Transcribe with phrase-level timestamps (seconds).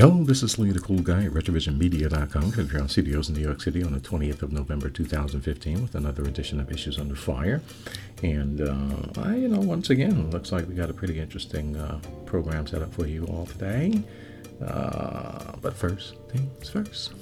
[0.00, 3.82] Hello, this is Lee the Cool Guy at RetrovisionMedia.com, from studios in New York City
[3.82, 7.60] on the 20th of November 2015 with another edition of Issues Under Fire.
[8.22, 12.00] And, uh, I, you know, once again, looks like we got a pretty interesting uh,
[12.24, 14.02] program set up for you all today.
[14.66, 17.12] Uh, but first things first.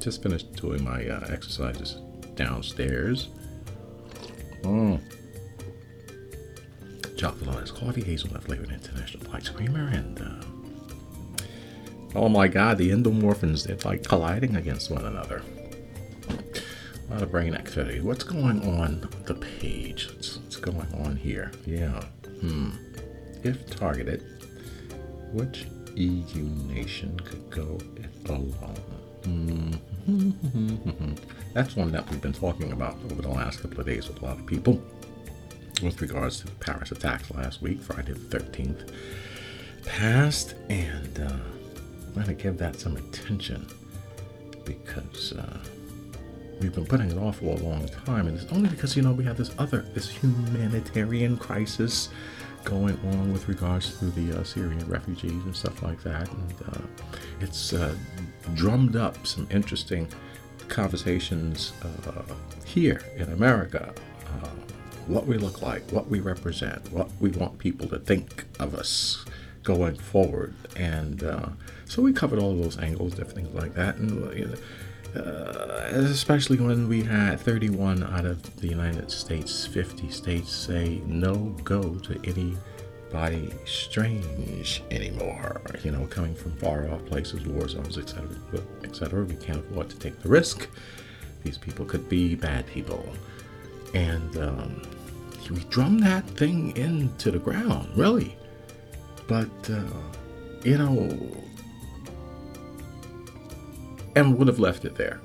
[0.00, 2.00] Just finished doing my uh, exercises
[2.34, 3.28] downstairs.
[4.62, 5.02] Mm.
[7.18, 10.59] Chocolate ice coffee, hazelnut flavored international ice creamer, and uh,
[12.14, 15.42] Oh my god, the endomorphins, they're like colliding against one another.
[16.28, 18.00] A lot of brain activity.
[18.00, 20.08] What's going on the page?
[20.08, 21.52] What's, what's going on here?
[21.66, 22.02] Yeah.
[22.40, 22.70] Hmm.
[23.44, 24.22] If targeted,
[25.32, 28.76] which EU nation could go it alone?
[29.22, 31.14] Mm-hmm.
[31.54, 34.24] That's one that we've been talking about over the last couple of days with a
[34.24, 34.82] lot of people
[35.82, 38.92] with regards to the Paris attacks last week, Friday the 13th
[39.84, 41.36] passed, and uh,
[42.10, 43.68] I'm going to give that some attention
[44.64, 45.58] because uh,
[46.60, 49.12] we've been putting it off for a long time, and it's only because you know
[49.12, 52.08] we have this other this humanitarian crisis
[52.64, 56.80] going on with regards to the uh, Syrian refugees and stuff like that, and uh,
[57.40, 57.94] it's uh,
[58.54, 60.08] drummed up some interesting
[60.66, 62.22] conversations uh,
[62.64, 63.94] here in America.
[64.26, 64.48] Uh,
[65.06, 69.24] what we look like, what we represent, what we want people to think of us
[69.62, 71.48] going forward, and uh,
[71.84, 74.56] so we covered all those angles, different things like that, and
[75.16, 81.34] uh, especially when we had 31 out of the United States, 50 states say no
[81.64, 85.60] go to anybody strange anymore.
[85.82, 88.28] You know, coming from far off places, war zones, etc.,
[88.84, 89.24] etc.
[89.24, 90.68] We can't afford to take the risk.
[91.42, 93.04] These people could be bad people,
[93.94, 94.82] and um,
[95.50, 98.36] we drum that thing into the ground, really.
[99.30, 99.84] But uh,
[100.64, 101.16] you know,
[104.16, 105.20] and would have left it there.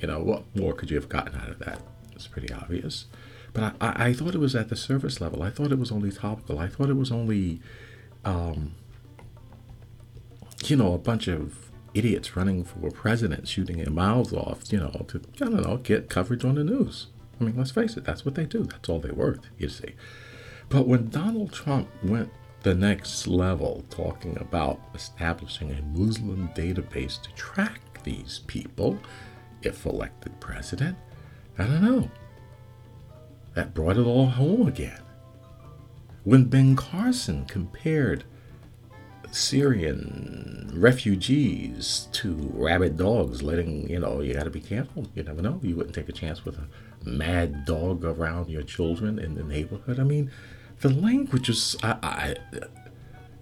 [0.00, 1.82] You know, what more could you have gotten out of that?
[2.12, 3.04] It's pretty obvious.
[3.52, 5.42] But I, I, I thought it was at the surface level.
[5.42, 6.58] I thought it was only topical.
[6.60, 7.60] I thought it was only,
[8.24, 8.72] um,
[10.64, 15.04] you know, a bunch of idiots running for president, shooting their mouths off, you know,
[15.08, 17.08] to, I don't know, get coverage on the news.
[17.38, 18.64] I mean, let's face it, that's what they do.
[18.64, 19.94] That's all they're worth, you see.
[20.70, 22.30] But when Donald Trump went
[22.62, 28.98] the next level, talking about establishing a Muslim database to track these people
[29.62, 30.96] if elected president.
[31.58, 32.10] I don't know.
[33.54, 35.02] That brought it all home again.
[36.24, 38.24] When Ben Carson compared
[39.30, 45.06] Syrian refugees to rabid dogs, letting, you know, you got to be careful.
[45.14, 45.58] You never know.
[45.62, 46.68] You wouldn't take a chance with a
[47.04, 49.98] mad dog around your children in the neighborhood.
[49.98, 50.30] I mean,
[50.82, 52.34] the language is, I, I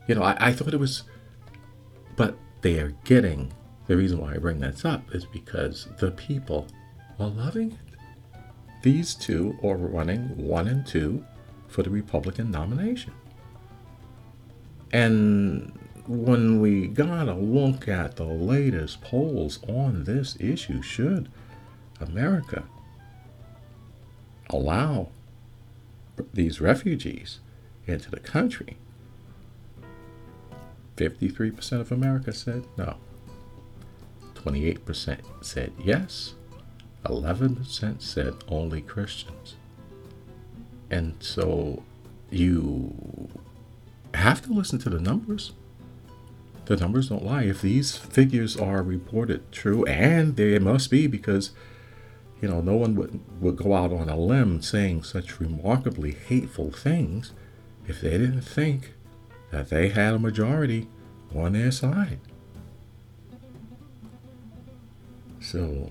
[0.07, 1.03] you know, I, I thought it was,
[2.17, 3.53] but they are getting
[3.87, 6.69] the reason why I bring this up is because the people
[7.19, 7.79] are loving it.
[8.83, 11.25] These two are running one and two
[11.67, 13.13] for the Republican nomination.
[14.93, 21.31] And when we got a look at the latest polls on this issue, should
[22.01, 22.65] America
[24.51, 25.09] allow
[26.33, 27.41] these refugees
[27.87, 28.77] into the country?
[30.97, 32.97] 53% of America said no.
[34.35, 36.35] 28% said yes,
[37.05, 39.57] 11% said only Christians.
[40.91, 41.83] And so
[42.31, 43.29] you
[44.15, 45.53] have to listen to the numbers.
[46.67, 47.45] The numbers don't lie.
[47.45, 51.51] If these figures are reported true, and they must be because,
[52.41, 56.71] you know, no one would, would go out on a limb saying such remarkably hateful
[56.71, 57.33] things
[57.87, 58.95] if they didn't think
[59.51, 60.89] that they had a majority
[61.35, 62.21] on their side.
[65.41, 65.91] So,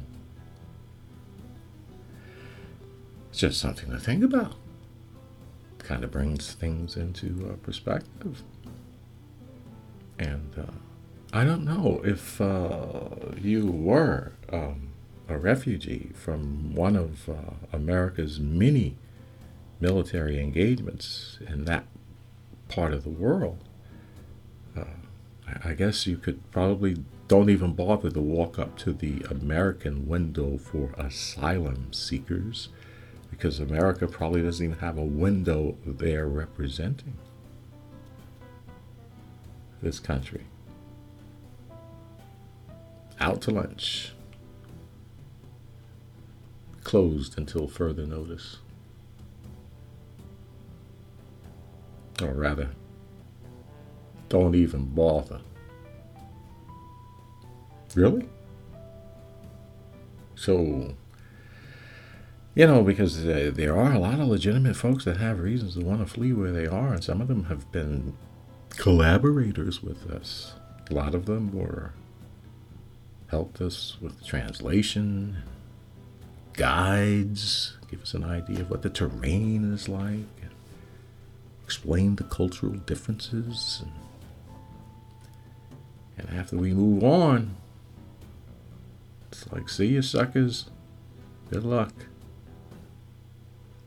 [3.29, 4.55] it's just something to think about.
[5.79, 8.43] Kind of brings things into uh, perspective.
[10.17, 10.71] And uh,
[11.33, 14.88] I don't know if uh, you were um,
[15.29, 18.97] a refugee from one of uh, America's many
[19.79, 21.85] military engagements in that
[22.67, 23.63] part of the world.
[24.75, 24.83] Uh,
[25.63, 26.97] I guess you could probably
[27.27, 32.69] don't even bother to walk up to the American window for asylum seekers
[33.29, 37.13] because America probably doesn't even have a window there representing
[39.81, 40.45] this country.
[43.19, 44.13] Out to lunch.
[46.89, 48.57] Closed until further notice.
[52.19, 52.69] Or rather,
[54.27, 55.41] don't even bother
[57.95, 58.27] Really?
[60.33, 60.95] So,
[62.55, 65.81] you know, because uh, there are a lot of legitimate folks that have reasons to
[65.85, 68.15] want to flee where they are, and some of them have been
[68.77, 70.53] collaborators with us.
[70.89, 71.93] A lot of them were
[73.27, 75.37] helped us with translation,
[76.59, 80.19] guides, give us an idea of what the terrain is like,
[81.63, 83.83] explain the cultural differences.
[86.17, 87.55] And, and after we move on,
[89.31, 90.69] it's like, see you suckers.
[91.49, 91.93] Good luck.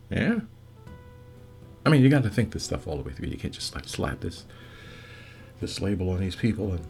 [0.09, 0.41] Yeah.
[1.85, 3.29] I mean, you got to think this stuff all the way through.
[3.29, 4.45] You can't just like slap this
[5.61, 6.85] this label on these people and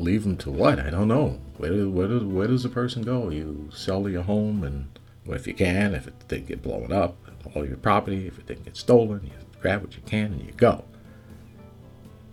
[0.00, 0.78] leave them to what?
[0.78, 1.40] I don't know.
[1.56, 3.30] Where, where, where does a person go?
[3.30, 7.16] You sell your home, and well, if you can, if it didn't get blown up,
[7.54, 10.52] all your property, if it didn't get stolen, you grab what you can and you
[10.52, 10.84] go.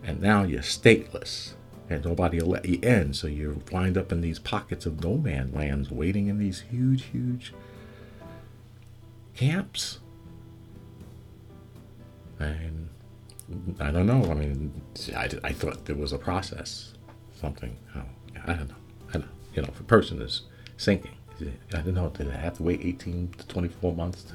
[0.02, 1.52] And now you're stateless,
[1.90, 5.16] and nobody will let you in, so you wind up in these pockets of no
[5.16, 7.52] man lands, waiting in these huge, huge
[9.34, 9.98] camps.
[12.38, 12.88] And
[13.80, 14.30] I don't know.
[14.30, 14.80] I mean,
[15.14, 16.94] I, I thought there was a process
[17.38, 17.76] something.
[18.46, 18.74] I don't know.
[19.14, 19.24] I know.
[19.54, 20.42] You know, if a person is
[20.76, 21.12] sinking,
[21.72, 22.10] I don't know.
[22.10, 24.34] Do they have to wait 18 to 24 months to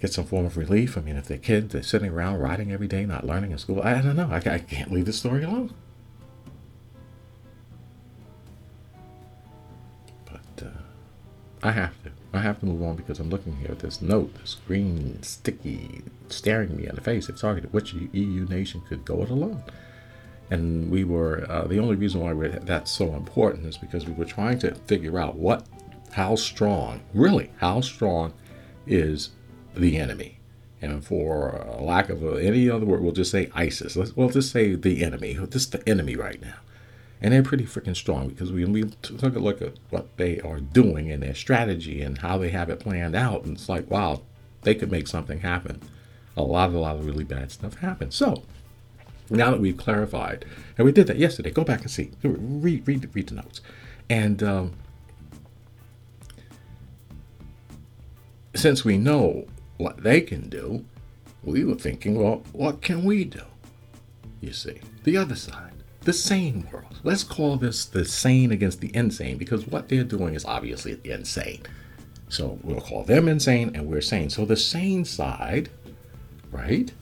[0.00, 0.96] get some form of relief?
[0.96, 3.82] I mean, if they're kids, they're sitting around writing every day, not learning in school.
[3.82, 4.28] I don't know.
[4.30, 5.72] I, I can't leave the story alone.
[10.26, 10.68] But uh,
[11.62, 12.10] I have to.
[12.32, 16.02] I have to move on because I'm looking here at this note, this green, sticky,
[16.28, 17.28] staring me in the face.
[17.28, 19.62] It's targeted which EU nation could go it alone
[20.50, 24.24] and we were uh, the only reason why that's so important is because we were
[24.24, 25.66] trying to figure out what
[26.12, 28.32] how strong really how strong
[28.86, 29.30] is
[29.74, 30.38] the enemy.
[30.82, 33.96] And for lack of any other word we'll just say isis.
[33.96, 36.56] Let's, we'll just say the enemy just the enemy right now.
[37.22, 40.60] And they're pretty freaking strong because we, we took a look at what they are
[40.60, 43.44] doing and their strategy and how they have it planned out.
[43.44, 44.20] And it's like wow
[44.62, 45.80] they could make something happen.
[46.36, 48.44] A lot of a lot of really bad stuff happen so
[49.30, 50.44] now that we've clarified,
[50.76, 53.60] and we did that yesterday, go back and see, read, read, read the notes.
[54.10, 54.72] And um,
[58.54, 59.46] since we know
[59.78, 60.84] what they can do,
[61.42, 63.42] we were thinking, well, what can we do?
[64.40, 65.72] You see, the other side,
[66.02, 67.00] the sane world.
[67.02, 71.62] Let's call this the sane against the insane because what they're doing is obviously insane.
[72.28, 74.30] So we'll call them insane and we're sane.
[74.30, 75.70] So the sane side,
[76.50, 76.92] right?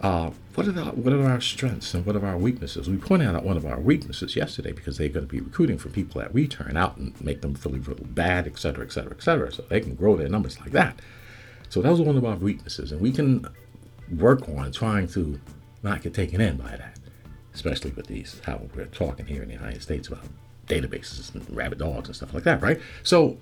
[0.00, 2.90] Uh, what are, the, what are our strengths and what are our weaknesses?
[2.90, 5.88] We pointed out one of our weaknesses yesterday because they're going to be recruiting for
[5.88, 9.12] people that we turn out and make them feel really bad, et cetera, et cetera,
[9.12, 9.50] et cetera.
[9.52, 11.00] So they can grow their numbers like that.
[11.70, 13.48] So that was one of our weaknesses, and we can
[14.18, 15.40] work on trying to
[15.82, 16.98] not get taken in by that,
[17.54, 20.24] especially with these how we're talking here in the United States about
[20.66, 22.80] databases and rabbit dogs and stuff like that, right?
[23.02, 23.38] So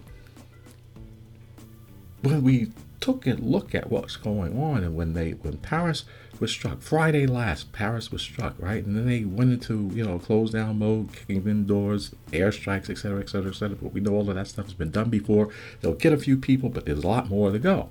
[2.22, 2.70] when we
[3.00, 6.04] took a look at what's going on, and when they when Paris
[6.42, 6.82] was struck.
[6.82, 8.84] Friday last, Paris was struck, right?
[8.84, 12.98] And then they went into, you know, close down mode, kicking in doors, airstrikes, et
[12.98, 13.76] cetera, et cetera, et cetera.
[13.80, 15.48] But we know all of that stuff has been done before.
[15.80, 17.88] They'll get a few people, but there's a lot more to go.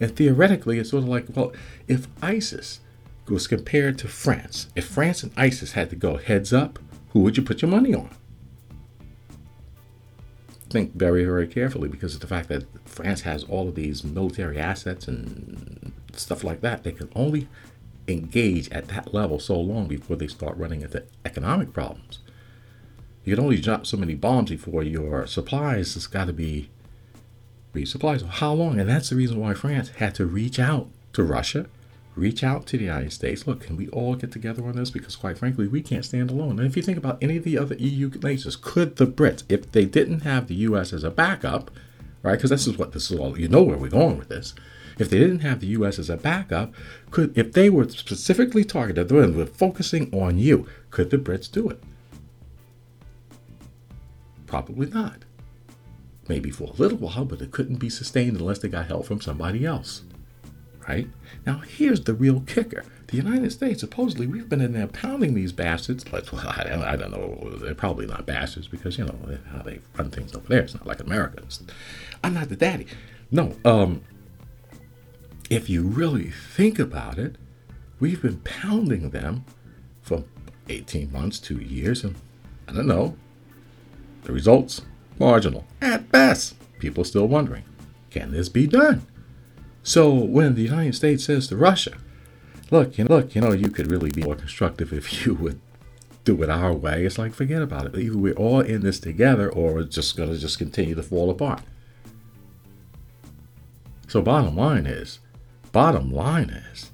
[0.00, 1.52] And theoretically, it's sort of like, well,
[1.86, 2.80] if ISIS
[3.28, 6.80] was compared to France, if France and ISIS had to go heads up,
[7.10, 8.10] who would you put your money on?
[10.70, 14.58] Think very, very carefully because of the fact that France has all of these military
[14.58, 16.82] assets and stuff like that.
[16.82, 17.46] They can only
[18.08, 22.18] engage at that level so long before they start running into economic problems.
[23.24, 26.70] You can only drop so many bombs before your supplies has got to be
[27.74, 28.20] resupplied.
[28.20, 28.80] So how long?
[28.80, 31.66] And that's the reason why France had to reach out to Russia,
[32.16, 33.46] reach out to the United States.
[33.46, 34.90] Look, can we all get together on this?
[34.90, 36.58] Because quite frankly, we can't stand alone.
[36.58, 39.70] And if you think about any of the other EU nations, could the Brits, if
[39.70, 40.92] they didn't have the U.S.
[40.92, 41.70] as a backup,
[42.22, 42.36] right?
[42.36, 43.38] Because this is what this is all.
[43.38, 44.54] You know where we're going with this
[45.00, 45.98] if they didn't have the U.S.
[45.98, 46.72] as a backup,
[47.10, 51.68] could if they were specifically targeted, they were focusing on you, could the Brits do
[51.68, 51.82] it?
[54.46, 55.24] Probably not.
[56.28, 59.20] Maybe for a little while, but it couldn't be sustained unless they got help from
[59.20, 60.02] somebody else.
[60.88, 61.08] Right?
[61.46, 62.84] Now, here's the real kicker.
[63.08, 66.12] The United States, supposedly, we've been in there pounding these bastards.
[66.12, 67.58] Like, well, I, I don't know.
[67.58, 70.62] They're probably not bastards because, you know, how they run things over there.
[70.62, 71.62] It's not like Americans.
[72.22, 72.86] I'm not the daddy.
[73.30, 74.02] No, um,
[75.50, 77.36] if you really think about it,
[77.98, 79.44] we've been pounding them
[80.00, 80.24] for
[80.68, 82.14] 18 months, two years, and
[82.68, 83.16] I don't know.
[84.22, 84.82] The results,
[85.18, 85.66] marginal.
[85.82, 87.64] At best, people still wondering
[88.10, 89.06] can this be done?
[89.82, 91.92] So when the United States says to Russia,
[92.70, 95.60] look, you know, look, you know, you could really be more constructive if you would
[96.24, 97.04] do it our way.
[97.04, 97.98] It's like forget about it.
[97.98, 101.62] Either we're all in this together, or it's just gonna just continue to fall apart.
[104.08, 105.20] So bottom line is,
[105.72, 106.90] bottom line is,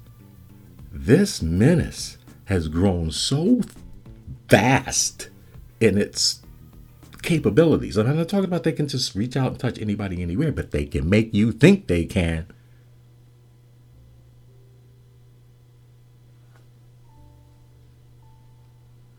[0.91, 3.61] this menace has grown so
[4.49, 5.29] vast
[5.79, 6.41] in its
[7.21, 7.97] capabilities.
[7.97, 10.71] And I'm not talking about they can just reach out and touch anybody anywhere, but
[10.71, 12.47] they can make you think they can.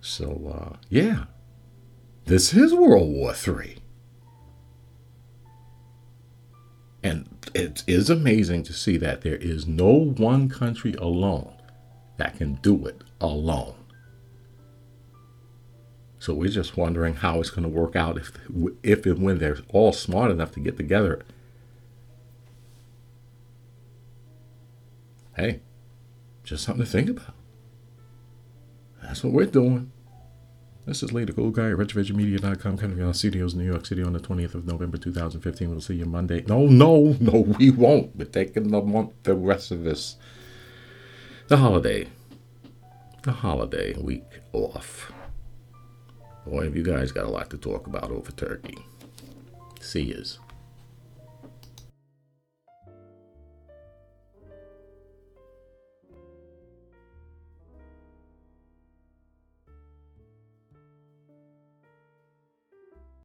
[0.01, 1.25] So, uh, yeah,
[2.25, 3.77] this is World War III.
[7.59, 11.55] It is amazing to see that there is no one country alone
[12.17, 13.75] that can do it alone.
[16.21, 18.33] So we're just wondering how it's going to work out if,
[18.83, 21.25] if and when they're all smart enough to get together.
[25.37, 25.61] Hey,
[26.45, 27.35] just something to think about.
[29.03, 29.93] That's what we're doing.
[30.89, 34.03] This is Lee, the cool guy at RichVisionMedia.com, coming on studios in New York City
[34.03, 35.69] on the 20th of November 2015.
[35.69, 36.43] We'll see you Monday.
[36.49, 38.17] No, no, no, we won't.
[38.17, 40.17] We're taking the month, the rest of this,
[41.49, 42.09] the holiday,
[43.23, 45.13] the holiday week off.
[46.47, 48.79] Boy, have you guys got a lot to talk about over turkey.
[49.83, 50.39] See yous.